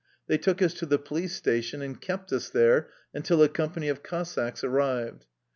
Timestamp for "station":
1.35-1.83